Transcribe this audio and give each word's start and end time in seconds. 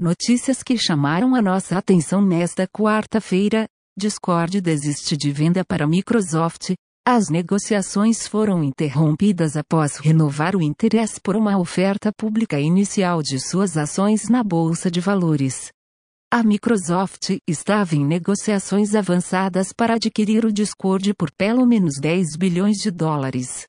Notícias 0.00 0.62
que 0.62 0.78
chamaram 0.78 1.34
a 1.34 1.42
nossa 1.42 1.76
atenção 1.76 2.22
nesta 2.22 2.66
quarta-feira: 2.66 3.68
Discord 3.94 4.58
desiste 4.58 5.14
de 5.14 5.30
venda 5.30 5.62
para 5.62 5.86
Microsoft. 5.86 6.72
As 7.06 7.28
negociações 7.28 8.26
foram 8.26 8.64
interrompidas 8.64 9.58
após 9.58 9.98
renovar 9.98 10.56
o 10.56 10.62
interesse 10.62 11.20
por 11.20 11.36
uma 11.36 11.58
oferta 11.58 12.10
pública 12.16 12.58
inicial 12.58 13.22
de 13.22 13.38
suas 13.38 13.76
ações 13.76 14.30
na 14.30 14.42
Bolsa 14.42 14.90
de 14.90 15.00
Valores. 15.02 15.70
A 16.32 16.42
Microsoft 16.42 17.36
estava 17.46 17.94
em 17.94 18.02
negociações 18.02 18.94
avançadas 18.94 19.70
para 19.70 19.96
adquirir 19.96 20.46
o 20.46 20.52
Discord 20.52 21.12
por 21.12 21.30
pelo 21.30 21.66
menos 21.66 22.00
10 22.00 22.38
bilhões 22.38 22.78
de 22.78 22.90
dólares. 22.90 23.66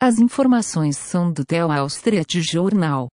As 0.00 0.20
informações 0.20 0.96
são 0.96 1.32
do 1.32 1.44
Wall 1.66 1.88
Street 1.88 2.32
Journal. 2.48 3.08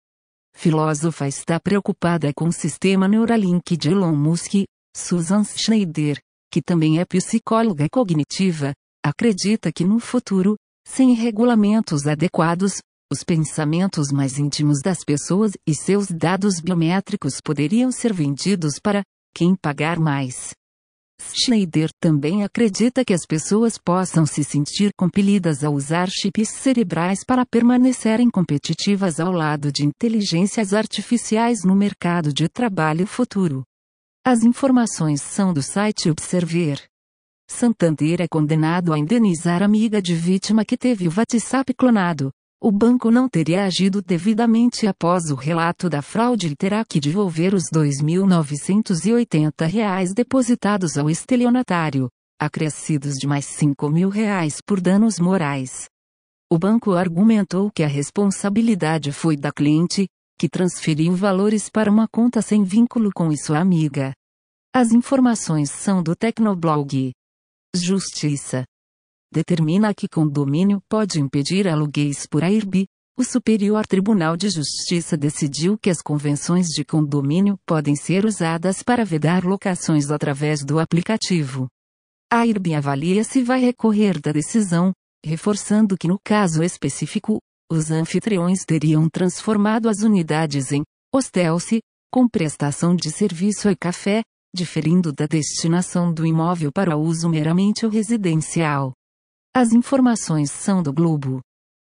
Filósofa 0.61 1.29
está 1.29 1.61
preocupada 1.61 2.33
com 2.35 2.49
o 2.49 2.53
sistema 2.53 3.07
Neuralink 3.07 3.77
de 3.77 3.91
Elon 3.91 4.17
Musk. 4.17 4.65
Susan 4.93 5.45
Schneider, 5.45 6.19
que 6.53 6.61
também 6.61 6.99
é 6.99 7.05
psicóloga 7.05 7.87
cognitiva, 7.89 8.73
acredita 9.07 9.71
que 9.71 9.85
no 9.85 10.01
futuro, 10.01 10.57
sem 10.85 11.15
regulamentos 11.15 12.09
adequados, 12.09 12.81
os 13.13 13.23
pensamentos 13.23 14.11
mais 14.11 14.37
íntimos 14.37 14.81
das 14.83 15.05
pessoas 15.05 15.53
e 15.65 15.73
seus 15.77 16.09
dados 16.09 16.61
biométricos 16.61 17.41
poderiam 17.41 17.93
ser 17.93 18.13
vendidos 18.13 18.81
para 18.83 19.05
quem 19.33 19.55
pagar 19.55 20.01
mais. 20.01 20.58
Schneider 21.21 21.91
também 22.01 22.43
acredita 22.43 23.05
que 23.05 23.13
as 23.13 23.25
pessoas 23.27 23.79
possam 23.79 24.25
se 24.25 24.43
sentir 24.43 24.93
compelidas 24.97 25.63
a 25.63 25.71
usar 25.71 26.09
chips 26.09 26.49
cerebrais 26.49 27.25
para 27.25 27.47
permanecerem 27.47 28.31
competitivas 28.31 29.21
ao 29.21 29.33
lado 29.33 29.71
de 29.71 29.85
inteligências 29.85 30.73
artificiais 30.73 31.65
no 31.65 31.75
mercado 31.75 32.33
de 32.33 32.49
trabalho 32.49 33.07
futuro. 33.07 33.65
As 34.25 34.43
informações 34.43 35.23
são 35.23 35.53
do 35.53 35.63
site 35.63 36.11
Observer. 36.11 36.83
Santander 37.49 38.21
é 38.21 38.29
condenado 38.29 38.93
a 38.93 38.99
indenizar 38.99 39.63
amiga 39.63 40.03
de 40.03 40.15
vítima 40.15 40.65
que 40.65 40.77
teve 40.77 41.09
o 41.09 41.13
WhatsApp 41.17 41.73
clonado. 41.73 42.31
O 42.61 42.73
banco 42.73 43.09
não 43.09 43.29
teria 43.29 43.65
agido 43.65 44.03
devidamente 44.03 44.89
após 44.89 45.31
o 45.31 45.37
relato 45.37 45.89
da 45.89 46.03
fraude 46.03 46.49
e 46.49 46.57
terá 46.57 46.85
que 46.85 46.99
devolver 46.99 47.55
os 47.55 47.67
R$ 47.73 47.83
2.980 47.83 50.13
depositados 50.13 50.99
ao 50.99 51.09
estelionatário, 51.09 52.09
acrescidos 52.37 53.15
de 53.15 53.29
mais 53.29 53.49
R$ 53.61 53.69
5.000 53.69 54.59
por 54.67 54.81
danos 54.81 55.21
morais. 55.21 55.89
O 56.51 56.59
banco 56.59 56.95
argumentou 56.95 57.71
que 57.71 57.85
a 57.85 57.89
responsabilidade 57.89 59.13
foi 59.13 59.37
da 59.37 59.53
cliente, 59.53 60.09
que 60.37 60.49
transferiu 60.49 61.15
valores 61.15 61.69
para 61.69 61.89
uma 61.89 62.09
conta 62.09 62.43
sem 62.43 62.65
vínculo 62.65 63.13
com 63.15 63.31
sua 63.37 63.61
amiga. 63.61 64.13
As 64.75 64.91
informações 64.91 65.71
são 65.71 66.03
do 66.03 66.17
Tecnoblog. 66.17 67.13
Justiça 67.73 68.65
determina 69.33 69.95
que 69.95 70.09
condomínio 70.09 70.81
pode 70.89 71.21
impedir 71.21 71.69
aluguéis 71.69 72.27
por 72.27 72.43
AIRB, 72.43 72.87
o 73.19 73.25
Superior 73.25 73.85
Tribunal 73.85 74.37
de 74.37 74.49
Justiça 74.49 75.17
decidiu 75.17 75.77
que 75.77 75.91
as 75.91 76.01
convenções 76.01 76.69
de 76.69 76.85
condomínio 76.85 77.59
podem 77.67 77.97
ser 77.97 78.25
usadas 78.25 78.83
para 78.83 79.05
vedar 79.05 79.45
locações 79.45 80.09
através 80.11 80.65
do 80.65 80.79
aplicativo. 80.79 81.67
A 82.31 82.41
AIRB 82.41 82.75
avalia 82.75 83.25
se 83.25 83.43
vai 83.43 83.61
recorrer 83.61 84.21
da 84.21 84.31
decisão, 84.31 84.93
reforçando 85.25 85.97
que 85.97 86.07
no 86.07 86.19
caso 86.25 86.63
específico, 86.63 87.39
os 87.71 87.91
anfitriões 87.91 88.65
teriam 88.65 89.09
transformado 89.11 89.89
as 89.89 90.03
unidades 90.03 90.71
em 90.71 90.83
hostel-se, 91.13 91.81
com 92.13 92.29
prestação 92.29 92.95
de 92.95 93.11
serviço 93.11 93.69
e 93.69 93.77
café, 93.77 94.23
diferindo 94.55 95.13
da 95.13 95.27
destinação 95.27 96.13
do 96.13 96.25
imóvel 96.25 96.71
para 96.73 96.97
uso 96.97 97.29
meramente 97.29 97.87
residencial. 97.87 98.93
As 99.61 99.73
informações 99.73 100.53
são 100.53 100.81
do 100.81 100.93
Globo. 100.93 101.41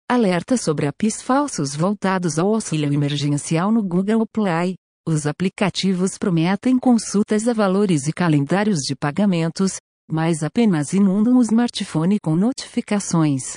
Alerta 0.06 0.54
sobre 0.54 0.84
apps 0.84 1.22
falsos 1.22 1.74
voltados 1.74 2.38
ao 2.38 2.52
auxílio 2.52 2.92
emergencial 2.92 3.72
no 3.72 3.82
Google 3.82 4.26
Play. 4.30 4.74
Os 5.08 5.26
aplicativos 5.26 6.18
prometem 6.18 6.78
consultas 6.78 7.48
a 7.48 7.54
valores 7.54 8.06
e 8.06 8.12
calendários 8.12 8.80
de 8.80 8.94
pagamentos, 8.94 9.76
mas 10.12 10.42
apenas 10.42 10.92
inundam 10.92 11.38
o 11.38 11.40
smartphone 11.40 12.18
com 12.22 12.36
notificações. 12.36 13.56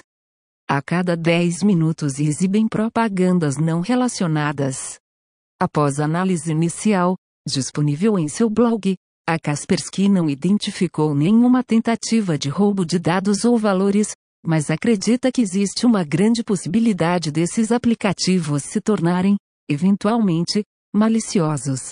A 0.70 0.82
cada 0.82 1.18
10 1.18 1.64
minutos 1.64 2.18
exibem 2.18 2.66
propagandas 2.66 3.58
não 3.58 3.82
relacionadas. 3.82 4.96
Após 5.60 6.00
análise 6.00 6.50
inicial, 6.50 7.18
disponível 7.46 8.18
em 8.18 8.30
seu 8.30 8.50
blog, 8.50 8.96
a 9.30 9.38
Kaspersky 9.38 10.08
não 10.08 10.30
identificou 10.30 11.14
nenhuma 11.14 11.62
tentativa 11.62 12.38
de 12.38 12.48
roubo 12.48 12.86
de 12.86 12.98
dados 12.98 13.44
ou 13.44 13.58
valores, 13.58 14.16
mas 14.42 14.72
acredita 14.72 15.30
que 15.34 15.42
existe 15.42 15.86
uma 15.86 16.02
grande 16.02 16.42
possibilidade 16.46 17.30
desses 17.30 17.74
aplicativos 17.74 18.64
se 18.64 18.80
tornarem, 18.80 19.36
eventualmente, 19.70 20.64
maliciosos. 20.96 21.92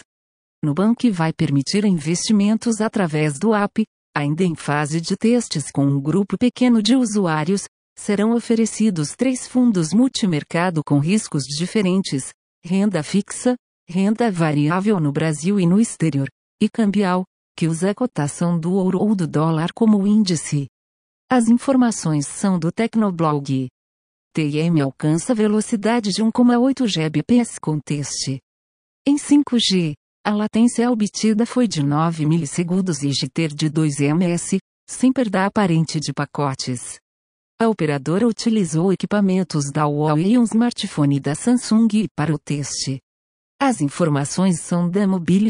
Nubank 0.63 1.11
vai 1.11 1.33
permitir 1.33 1.83
investimentos 1.83 2.79
através 2.79 3.37
do 3.37 3.53
app, 3.53 3.83
ainda 4.15 4.45
em 4.45 4.55
fase 4.55 5.01
de 5.01 5.17
testes 5.17 5.69
com 5.69 5.85
um 5.85 5.99
grupo 5.99 6.37
pequeno 6.37 6.81
de 6.81 6.95
usuários, 6.95 7.65
serão 7.99 8.33
oferecidos 8.33 9.13
três 9.13 9.45
fundos 9.45 9.91
multimercado 9.91 10.81
com 10.85 10.99
riscos 10.99 11.43
diferentes: 11.43 12.31
renda 12.63 13.03
fixa, 13.03 13.57
renda 13.89 14.31
variável 14.31 15.01
no 15.01 15.11
Brasil 15.11 15.59
e 15.59 15.65
no 15.65 15.81
exterior, 15.81 16.29
e 16.61 16.69
cambial, 16.69 17.23
que 17.55 17.67
usa 17.67 17.91
a 17.91 17.95
cotação 17.95 18.59
do 18.59 18.73
ouro 18.73 18.99
ou 18.99 19.15
do 19.15 19.27
dólar 19.27 19.71
como 19.73 20.05
índice. 20.05 20.67
As 21.29 21.47
informações 21.47 22.27
são 22.27 22.59
do 22.59 22.71
Tecnoblog. 22.71 23.67
TM 24.33 24.81
alcança 24.81 25.33
velocidade 25.33 26.11
de 26.11 26.23
1,8 26.23 26.85
Gbps 26.85 27.57
com 27.57 27.79
teste. 27.79 28.39
Em 29.07 29.15
5G, 29.15 29.93
a 30.25 30.33
latência 30.33 30.89
obtida 30.91 31.45
foi 31.45 31.67
de 31.67 31.81
9 31.81 32.25
milissegundos 32.25 33.03
e 33.03 33.11
GTR 33.11 33.53
de 33.53 33.69
2 33.69 33.99
ms, 33.99 34.57
sem 34.89 35.13
perda 35.13 35.45
aparente 35.45 35.99
de 35.99 36.11
pacotes. 36.11 36.99
A 37.61 37.69
operadora 37.69 38.27
utilizou 38.27 38.91
equipamentos 38.91 39.71
da 39.71 39.85
Huawei 39.85 40.33
e 40.33 40.37
um 40.37 40.43
smartphone 40.43 41.19
da 41.19 41.33
Samsung 41.33 42.07
para 42.15 42.33
o 42.33 42.37
teste. 42.37 42.99
As 43.61 43.79
informações 43.79 44.59
são 44.59 44.89
da 44.89 45.07
Mobile 45.07 45.49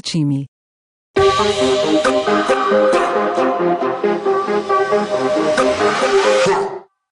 Thank 6.46 6.85